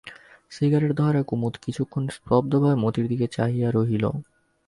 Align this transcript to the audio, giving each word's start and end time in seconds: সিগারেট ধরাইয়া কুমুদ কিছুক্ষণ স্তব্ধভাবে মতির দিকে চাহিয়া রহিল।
সিগারেট 0.51 0.91
ধরাইয়া 0.97 1.23
কুমুদ 1.23 1.53
কিছুক্ষণ 1.63 2.03
স্তব্ধভাবে 2.15 2.77
মতির 2.83 3.05
দিকে 3.07 3.25
চাহিয়া 3.27 3.69
রহিল। 3.71 4.03